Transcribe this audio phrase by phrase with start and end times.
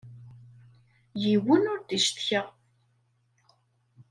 [1.23, 2.41] Yiwen ur d-icetka.